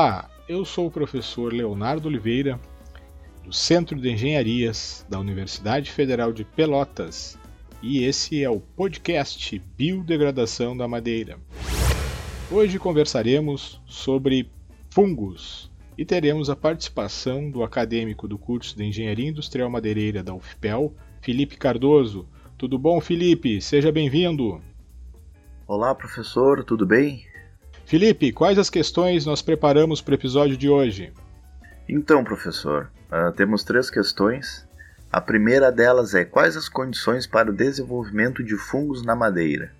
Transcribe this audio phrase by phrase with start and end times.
[0.00, 2.60] Olá, eu sou o professor Leonardo Oliveira,
[3.44, 7.36] do Centro de Engenharias da Universidade Federal de Pelotas,
[7.82, 11.36] e esse é o podcast Biodegradação da Madeira.
[12.48, 14.48] Hoje conversaremos sobre
[14.88, 15.68] fungos
[15.98, 21.56] e teremos a participação do acadêmico do curso de Engenharia Industrial Madeireira da UFPEL, Felipe
[21.56, 22.28] Cardoso.
[22.56, 23.60] Tudo bom, Felipe?
[23.60, 24.62] Seja bem-vindo.
[25.66, 27.27] Olá, professor, tudo bem?
[27.88, 31.10] Felipe, quais as questões nós preparamos para o episódio de hoje?
[31.88, 34.68] Então, professor, uh, temos três questões.
[35.10, 39.72] A primeira delas é quais as condições para o desenvolvimento de fungos na madeira?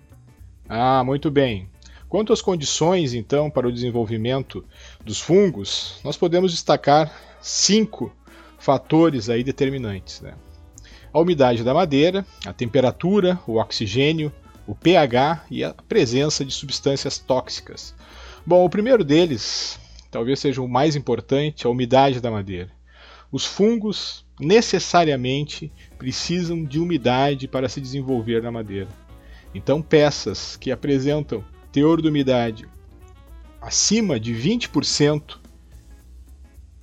[0.67, 1.69] Ah, muito bem.
[2.09, 4.65] Quanto às condições, então, para o desenvolvimento
[5.05, 8.11] dos fungos, nós podemos destacar cinco
[8.57, 10.19] fatores aí determinantes.
[10.21, 10.33] Né?
[11.13, 14.33] A umidade da madeira, a temperatura, o oxigênio,
[14.69, 17.95] o pH e a presença de substâncias tóxicas.
[18.45, 19.79] Bom, o primeiro deles,
[20.11, 22.69] talvez seja o mais importante, a umidade da madeira.
[23.31, 28.89] Os fungos necessariamente precisam de umidade para se desenvolver na madeira.
[29.55, 32.69] Então, peças que apresentam teor de umidade
[33.59, 35.39] acima de 20%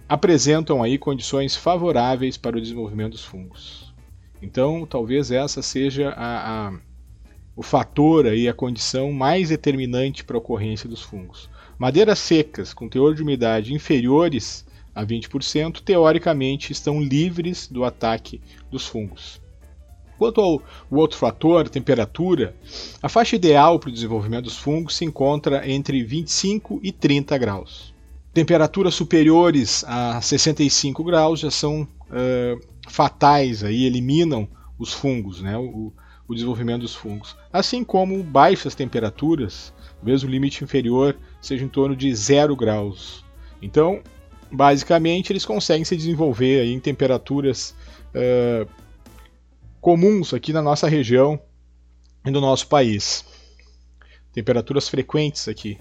[0.09, 3.95] apresentam aí condições favoráveis para o desenvolvimento dos fungos.
[4.43, 6.73] Então, talvez essa seja a, a
[7.57, 11.49] o fator aí, a condição mais determinante para a ocorrência dos fungos.
[11.79, 18.41] Madeiras secas com teor de umidade inferiores a 20%, teoricamente estão livres do ataque
[18.71, 19.41] dos fungos.
[20.19, 22.55] Quanto ao outro fator, temperatura,
[23.03, 27.95] a faixa ideal para o desenvolvimento dos fungos se encontra entre 25 e 30 graus.
[28.33, 35.57] Temperaturas superiores a 65 graus já são uh, fatais, aí eliminam os fungos, né?
[35.59, 35.93] O,
[36.29, 37.37] o desenvolvimento dos fungos.
[37.53, 43.25] Assim como baixas temperaturas, mesmo o limite inferior seja em torno de 0 graus.
[43.63, 44.03] Então,
[44.51, 47.75] basicamente, eles conseguem se desenvolver em temperaturas
[48.15, 48.69] uh,
[49.81, 51.41] comuns aqui na nossa região
[52.25, 53.25] e no nosso país.
[54.33, 55.79] Temperaturas frequentes aqui.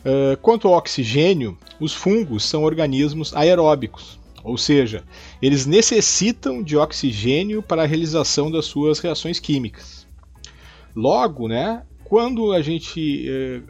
[0.00, 4.18] Uh, quanto ao oxigênio, os fungos são organismos aeróbicos.
[4.44, 5.04] Ou seja,
[5.40, 10.06] eles necessitam de oxigênio para a realização das suas reações químicas.
[10.94, 13.62] Logo, né, quando a gente eh,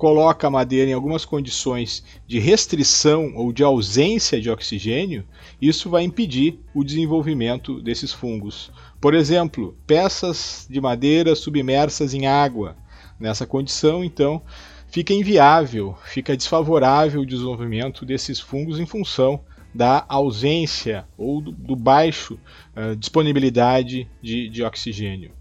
[0.00, 5.24] coloca a madeira em algumas condições de restrição ou de ausência de oxigênio,
[5.60, 8.70] isso vai impedir o desenvolvimento desses fungos.
[9.00, 12.76] Por exemplo, peças de madeira submersas em água.
[13.18, 14.42] Nessa condição, então,
[14.88, 19.44] fica inviável, fica desfavorável o desenvolvimento desses fungos em função
[19.74, 22.38] da ausência ou do, do baixo
[22.76, 25.32] uh, disponibilidade de, de oxigênio.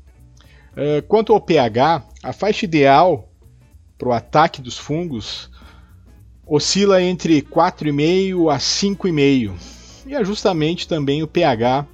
[0.74, 3.30] Uh, quanto ao pH, a faixa ideal
[3.98, 5.50] para o ataque dos fungos
[6.46, 9.80] oscila entre 4,5 a 5,5
[10.10, 11.86] e é justamente também o pH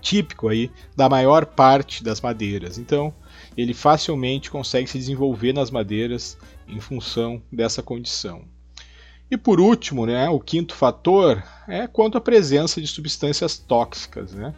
[0.00, 2.78] típico aí da maior parte das madeiras.
[2.78, 3.12] Então,
[3.56, 8.44] ele facilmente consegue se desenvolver nas madeiras em função dessa condição.
[9.30, 14.32] E por último, né, o quinto fator é quanto à presença de substâncias tóxicas.
[14.32, 14.54] Né?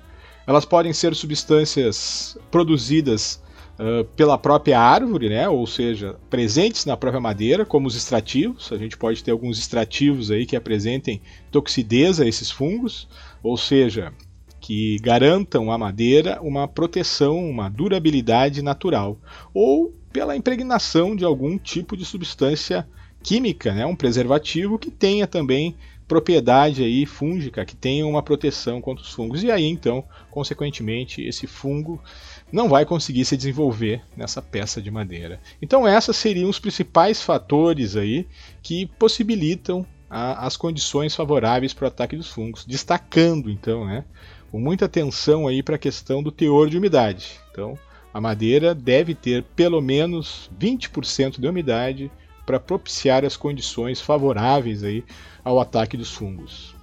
[0.47, 3.43] Elas podem ser substâncias produzidas
[3.79, 8.71] uh, pela própria árvore, né, ou seja, presentes na própria madeira, como os extrativos.
[8.71, 13.09] A gente pode ter alguns extrativos aí que apresentem toxidez a esses fungos,
[13.43, 14.13] ou seja,
[14.61, 19.19] que garantam à madeira uma proteção, uma durabilidade natural,
[19.55, 22.87] ou pela impregnação de algum tipo de substância
[23.29, 25.77] química, né, um preservativo que tenha também
[26.09, 29.43] propriedade aí fúngica, que tenha uma proteção contra os fungos.
[29.43, 32.03] E aí, então, consequentemente, esse fungo
[32.51, 35.39] não vai conseguir se desenvolver nessa peça de madeira.
[35.61, 38.27] Então, esses seriam os principais fatores aí
[38.63, 44.07] que possibilitam a, as condições favoráveis para o ataque dos fungos, destacando então, né,
[44.51, 47.33] com muita atenção aí para a questão do teor de umidade.
[47.51, 47.79] Então,
[48.15, 52.11] a madeira deve ter pelo menos 20% de umidade
[52.49, 55.05] para propiciar as condições favoráveis aí
[55.45, 56.75] ao ataque dos fungos.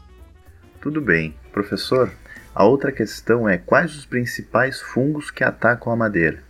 [0.80, 2.14] Tudo bem, professor.
[2.54, 6.44] A outra questão é quais os principais fungos que atacam a madeira?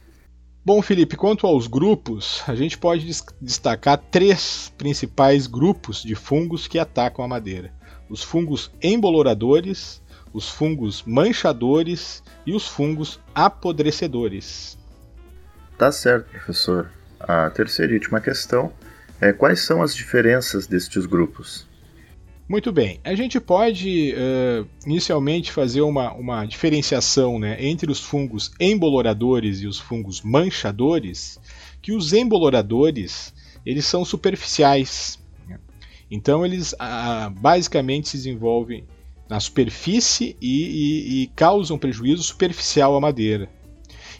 [0.66, 3.10] Bom, Felipe, quanto aos grupos, a gente pode
[3.40, 7.72] destacar três principais grupos de fungos que atacam a madeira:
[8.10, 10.04] os fungos emboloradores,
[10.34, 14.78] os fungos manchadores e os fungos apodrecedores.
[15.78, 16.92] Tá certo, professor.
[17.18, 18.74] A terceira e última questão
[19.25, 21.68] é, quais são as diferenças destes grupos?
[22.48, 28.51] Muito bem, a gente pode uh, inicialmente fazer uma, uma diferenciação né, entre os fungos
[28.60, 31.39] emboloradores e os fungos manchadores,
[31.81, 33.33] que os emboloradores
[33.66, 35.19] eles são superficiais.
[35.48, 35.60] Né?
[36.12, 38.86] Então eles ah, basicamente se desenvolvem
[39.27, 43.50] na superfície e, e, e causam prejuízo superficial à madeira.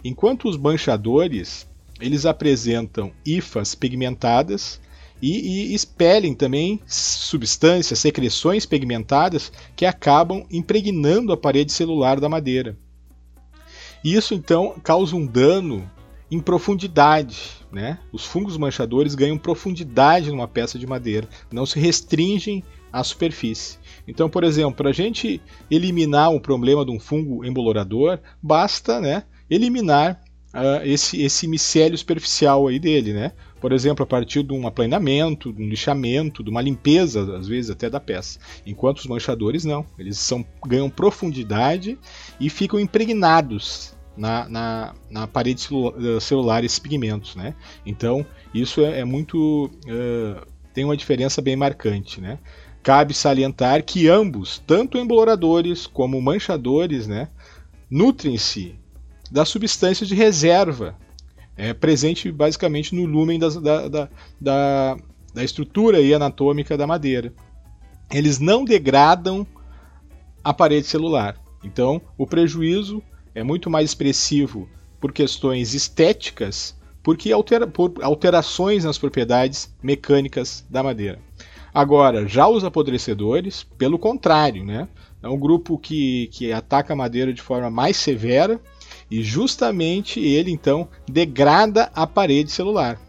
[0.04, 1.68] Enquanto os manchadores
[2.02, 4.82] eles apresentam hifas pigmentadas
[5.22, 12.78] e, e, expelem também substâncias, secreções pigmentadas que acabam impregnando a parede celular da madeira.
[14.04, 15.90] Isso então causa um dano
[16.30, 17.66] em profundidade.
[17.72, 18.00] Né?
[18.12, 23.78] Os fungos manchadores ganham profundidade numa peça de madeira, não se restringem à superfície.
[24.08, 29.24] Então, por exemplo, para a gente eliminar um problema de um fungo embolorador, basta né,
[29.50, 30.22] eliminar
[30.56, 33.14] uh, esse, esse micélio superficial aí dele.
[33.14, 33.34] Né?
[33.60, 37.70] Por exemplo, a partir de um aplanamento, de um lixamento, de uma limpeza, às vezes
[37.70, 38.40] até da peça.
[38.66, 41.98] Enquanto os manchadores não, eles são, ganham profundidade
[42.40, 47.36] e ficam impregnados na, na, na parede eh, celular esses pigmentos.
[47.36, 47.54] Né?
[47.86, 49.66] Então, isso é, é muito.
[49.86, 52.22] Uh, tem uma diferença bem marcante.
[52.22, 52.40] Né?
[52.84, 57.30] Cabe salientar que ambos, tanto emboloradores como manchadores, né,
[57.90, 58.76] nutrem-se
[59.32, 60.96] da substância de reserva
[61.58, 64.98] é, presente basicamente no lumen da, da, da,
[65.34, 67.34] da estrutura e anatômica da madeira.
[68.12, 69.48] Eles não degradam
[70.44, 71.38] a parede celular.
[71.64, 73.02] Então, o prejuízo
[73.34, 74.70] é muito mais expressivo
[75.00, 81.20] por questões estéticas porque altera, por alterações nas propriedades mecânicas da madeira.
[81.72, 84.88] Agora, já os apodrecedores, pelo contrário, né?
[85.22, 88.60] é um grupo que, que ataca a madeira de forma mais severa
[89.10, 93.00] e justamente ele então degrada a parede celular.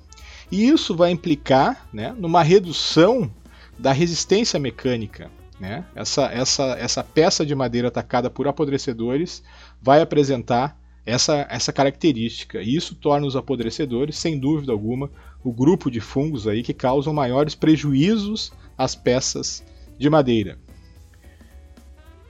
[0.51, 3.31] E isso vai implicar né, numa redução
[3.79, 5.31] da resistência mecânica.
[5.59, 5.85] Né?
[5.95, 9.43] Essa, essa, essa peça de madeira atacada por apodrecedores
[9.83, 12.61] vai apresentar essa, essa característica.
[12.61, 15.11] E isso torna os apodrecedores, sem dúvida alguma,
[15.43, 19.65] o grupo de fungos aí que causam maiores prejuízos às peças
[19.99, 20.59] de madeira.